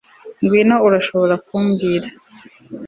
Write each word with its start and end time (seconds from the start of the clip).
Ngwino 0.41 0.75
urashobora 0.87 1.35
kumbwira 1.45 2.07